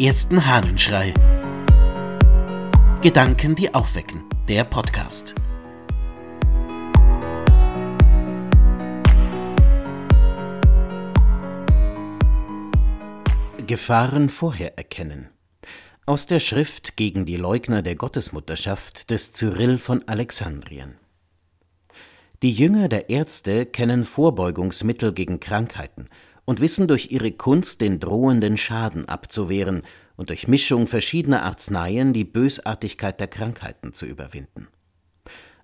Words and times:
ersten 0.00 0.46
Hahnenschrei. 0.46 1.12
Gedanken, 3.02 3.54
die 3.54 3.74
aufwecken. 3.74 4.24
Der 4.48 4.64
Podcast. 4.64 5.34
Gefahren 13.66 14.30
vorher 14.30 14.78
erkennen. 14.78 15.28
Aus 16.06 16.26
der 16.26 16.40
Schrift 16.40 16.96
gegen 16.96 17.26
die 17.26 17.36
Leugner 17.36 17.82
der 17.82 17.94
Gottesmutterschaft 17.94 19.10
des 19.10 19.34
Cyril 19.34 19.76
von 19.76 20.08
Alexandrien. 20.08 20.94
Die 22.40 22.52
Jünger 22.52 22.88
der 22.88 23.10
Ärzte 23.10 23.66
kennen 23.66 24.04
Vorbeugungsmittel 24.04 25.12
gegen 25.12 25.40
Krankheiten 25.40 26.08
und 26.44 26.60
wissen 26.60 26.88
durch 26.88 27.10
ihre 27.10 27.32
Kunst 27.32 27.80
den 27.80 28.00
drohenden 28.00 28.56
Schaden 28.56 29.08
abzuwehren 29.08 29.82
und 30.16 30.28
durch 30.28 30.48
Mischung 30.48 30.86
verschiedener 30.86 31.44
Arzneien 31.44 32.12
die 32.12 32.24
Bösartigkeit 32.24 33.20
der 33.20 33.28
Krankheiten 33.28 33.92
zu 33.92 34.06
überwinden. 34.06 34.68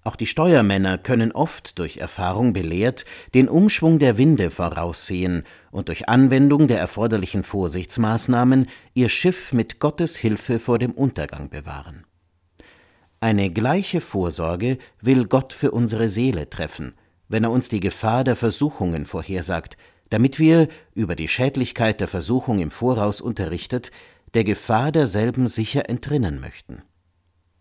Auch 0.07 0.15
die 0.15 0.27
Steuermänner 0.27 0.98
können 0.98 1.33
oft 1.33 1.81
durch 1.81 1.97
Erfahrung 1.97 2.53
belehrt 2.53 3.05
den 3.34 3.48
Umschwung 3.48 3.98
der 3.98 4.17
Winde 4.17 4.53
voraussehen 4.53 5.43
und 5.73 5.89
durch 5.89 6.09
Anwendung 6.09 6.69
der 6.69 6.79
erforderlichen 6.79 7.43
Vorsichtsmaßnahmen 7.43 8.69
ihr 8.95 9.09
Schiff 9.09 9.53
mit 9.53 9.81
Gottes 9.81 10.17
Hilfe 10.17 10.61
vor 10.61 10.79
dem 10.79 10.93
Untergang 10.93 11.51
bewahren. 11.51 12.05
Eine 13.19 13.51
gleiche 13.51 14.01
Vorsorge 14.01 14.79
will 15.01 15.25
Gott 15.25 15.53
für 15.53 15.73
unsere 15.73 16.09
Seele 16.09 16.48
treffen, 16.48 16.95
wenn 17.29 17.43
er 17.43 17.51
uns 17.51 17.69
die 17.69 17.81
Gefahr 17.81 18.23
der 18.23 18.37
Versuchungen 18.37 19.06
vorhersagt, 19.06 19.77
damit 20.10 20.38
wir, 20.38 20.69
über 20.95 21.16
die 21.16 21.28
Schädlichkeit 21.28 22.01
der 22.01 22.09
Versuchung 22.09 22.59
im 22.59 22.70
Voraus 22.70 23.20
unterrichtet, 23.20 23.91
der 24.34 24.44
Gefahr 24.44 24.92
derselben 24.92 25.47
sicher 25.47 25.89
entrinnen 25.89 26.41
möchten. 26.41 26.83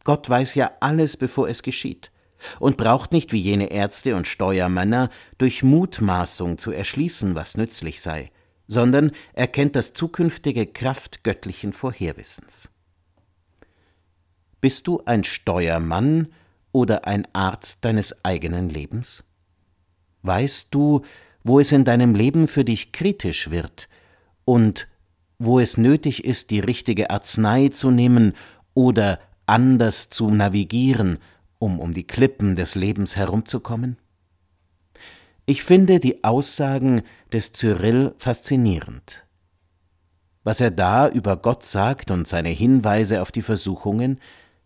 Gott 0.03 0.29
weiß 0.29 0.55
ja 0.55 0.71
alles, 0.79 1.17
bevor 1.17 1.49
es 1.49 1.63
geschieht, 1.63 2.11
und 2.59 2.77
braucht 2.77 3.11
nicht 3.11 3.31
wie 3.31 3.39
jene 3.39 3.71
Ärzte 3.71 4.15
und 4.15 4.27
Steuermänner 4.27 5.09
durch 5.37 5.63
Mutmaßung 5.63 6.57
zu 6.57 6.71
erschließen, 6.71 7.33
was 7.33 7.57
nützlich 7.57 8.01
sei, 8.01 8.31
sondern 8.67 9.11
erkennt 9.33 9.75
das 9.75 9.93
zukünftige 9.93 10.67
Kraft 10.67 11.23
göttlichen 11.23 11.73
Vorherwissens. 11.73 12.69
Bist 14.61 14.87
du 14.87 15.01
ein 15.05 15.23
Steuermann 15.23 16.27
oder 16.71 17.05
ein 17.07 17.27
Arzt 17.33 17.85
deines 17.85 18.25
eigenen 18.25 18.69
Lebens? 18.69 19.23
Weißt 20.23 20.69
du, 20.71 21.03
wo 21.45 21.59
es 21.59 21.71
in 21.71 21.83
deinem 21.85 22.15
Leben 22.15 22.47
für 22.47 22.65
dich 22.65 22.91
kritisch 22.91 23.51
wird 23.51 23.87
und 24.45 24.87
wo 25.37 25.59
es 25.59 25.77
nötig 25.77 26.25
ist, 26.25 26.49
die 26.49 26.59
richtige 26.59 27.11
Arznei 27.11 27.69
zu 27.69 27.91
nehmen 27.91 28.33
oder 28.73 29.19
anders 29.45 30.09
zu 30.09 30.31
navigieren, 30.31 31.19
um 31.59 31.79
um 31.79 31.93
die 31.93 32.07
Klippen 32.07 32.55
des 32.55 32.73
Lebens 32.73 33.15
herumzukommen? 33.15 33.97
Ich 35.45 35.63
finde 35.63 35.99
die 35.99 36.23
Aussagen 36.23 37.03
des 37.31 37.53
Cyril 37.53 38.15
faszinierend. 38.17 39.23
Was 40.43 40.61
er 40.61 40.71
da 40.71 41.07
über 41.07 41.37
Gott 41.37 41.63
sagt 41.63 42.09
und 42.09 42.27
seine 42.27 42.49
Hinweise 42.49 43.21
auf 43.21 43.31
die 43.31 43.43
Versuchungen, 43.43 44.19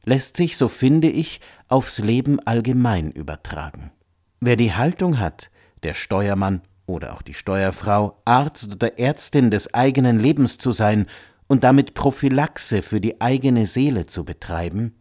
lässt 0.05 0.37
sich, 0.37 0.55
so 0.55 0.69
finde 0.69 1.09
ich, 1.09 1.41
aufs 1.67 1.99
Leben 1.99 2.39
allgemein 2.39 3.11
übertragen. 3.11 3.91
Wer 4.39 4.55
die 4.55 4.73
Haltung 4.73 5.19
hat, 5.19 5.51
der 5.83 5.93
Steuermann 5.93 6.61
oder 6.89 7.13
auch 7.13 7.21
die 7.21 7.33
Steuerfrau 7.33 8.21
Arzt 8.25 8.73
oder 8.73 8.99
Ärztin 8.99 9.51
des 9.51 9.73
eigenen 9.73 10.19
Lebens 10.19 10.57
zu 10.57 10.71
sein 10.71 11.05
und 11.47 11.63
damit 11.63 11.93
Prophylaxe 11.93 12.81
für 12.81 12.99
die 12.99 13.21
eigene 13.21 13.65
Seele 13.65 14.05
zu 14.07 14.25
betreiben, 14.25 14.95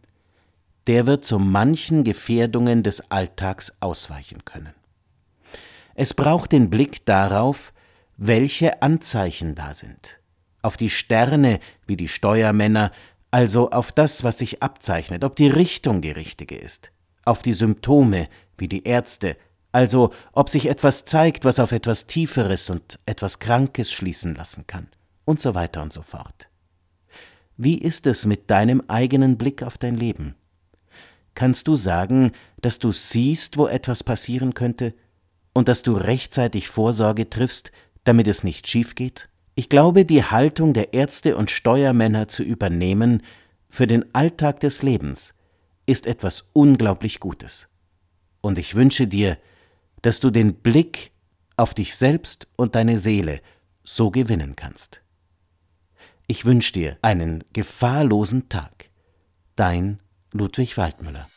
der 0.87 1.05
wird 1.05 1.25
zu 1.25 1.39
manchen 1.39 2.03
Gefährdungen 2.03 2.83
des 2.83 3.11
Alltags 3.11 3.73
ausweichen 3.79 4.45
können. 4.45 4.73
Es 5.95 6.13
braucht 6.13 6.51
den 6.51 6.69
Blick 6.69 7.05
darauf, 7.05 7.73
welche 8.17 8.81
Anzeichen 8.81 9.55
da 9.55 9.73
sind, 9.73 10.19
auf 10.61 10.77
die 10.77 10.89
Sterne, 10.89 11.59
wie 11.85 11.97
die 11.97 12.07
Steuermänner 12.07 12.91
also 13.31 13.69
auf 13.69 13.91
das, 13.91 14.23
was 14.23 14.39
sich 14.39 14.63
abzeichnet, 14.63 15.23
ob 15.23 15.35
die 15.35 15.49
Richtung 15.49 16.01
die 16.01 16.11
richtige 16.11 16.55
ist, 16.55 16.91
auf 17.25 17.41
die 17.41 17.53
Symptome, 17.53 18.27
wie 18.57 18.67
die 18.67 18.85
Ärzte, 18.85 19.37
also 19.71 20.11
ob 20.31 20.49
sich 20.49 20.67
etwas 20.67 21.05
zeigt, 21.05 21.45
was 21.45 21.59
auf 21.59 21.71
etwas 21.71 22.07
Tieferes 22.07 22.69
und 22.69 22.99
etwas 23.05 23.39
Krankes 23.39 23.91
schließen 23.91 24.35
lassen 24.35 24.65
kann, 24.67 24.87
und 25.25 25.39
so 25.39 25.55
weiter 25.55 25.81
und 25.81 25.93
so 25.93 26.01
fort. 26.01 26.49
Wie 27.57 27.77
ist 27.77 28.07
es 28.07 28.25
mit 28.25 28.49
deinem 28.49 28.83
eigenen 28.87 29.37
Blick 29.37 29.63
auf 29.63 29.77
dein 29.77 29.95
Leben? 29.95 30.35
Kannst 31.35 31.67
du 31.67 31.75
sagen, 31.75 32.31
dass 32.61 32.79
du 32.79 32.91
siehst, 32.91 33.57
wo 33.57 33.67
etwas 33.67 34.03
passieren 34.03 34.53
könnte, 34.53 34.93
und 35.53 35.67
dass 35.67 35.83
du 35.83 35.93
rechtzeitig 35.93 36.69
Vorsorge 36.69 37.29
triffst, 37.29 37.71
damit 38.03 38.27
es 38.27 38.43
nicht 38.43 38.67
schief 38.67 38.95
geht? 38.95 39.29
Ich 39.55 39.67
glaube, 39.67 40.05
die 40.05 40.23
Haltung 40.23 40.73
der 40.73 40.93
Ärzte 40.93 41.35
und 41.35 41.51
Steuermänner 41.51 42.27
zu 42.29 42.43
übernehmen 42.43 43.23
für 43.69 43.87
den 43.87 44.15
Alltag 44.15 44.61
des 44.61 44.83
Lebens 44.83 45.35
ist 45.85 46.07
etwas 46.07 46.45
unglaublich 46.53 47.19
Gutes. 47.19 47.67
Und 48.41 48.57
ich 48.57 48.75
wünsche 48.75 49.05
dir, 49.05 49.37
dass 50.01 50.19
du 50.19 50.29
den 50.29 50.55
Blick 50.55 51.11
auf 51.57 51.73
dich 51.73 51.95
selbst 51.95 52.47
und 52.55 52.75
deine 52.75 52.97
Seele 52.97 53.41
so 53.83 54.11
gewinnen 54.11 54.55
kannst. 54.55 55.01
Ich 56.27 56.45
wünsche 56.45 56.73
dir 56.73 56.97
einen 57.01 57.43
gefahrlosen 57.53 58.49
Tag. 58.49 58.89
Dein 59.55 59.99
Ludwig 60.31 60.77
Waldmüller 60.77 61.27